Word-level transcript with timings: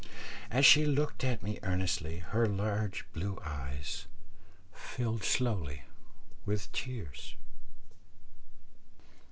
As 0.49 0.65
she 0.65 0.83
looked 0.83 1.23
at 1.23 1.43
me 1.43 1.59
earnestly, 1.61 2.17
her 2.17 2.47
large 2.47 3.05
blue 3.13 3.39
eyes 3.45 4.07
filled 4.73 5.23
slowly 5.23 5.83
with 6.43 6.71
tears. 6.71 7.35